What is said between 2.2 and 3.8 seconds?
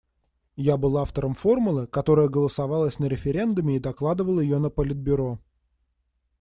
голосовалась на референдуме и